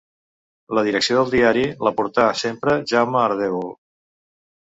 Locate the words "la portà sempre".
1.87-2.79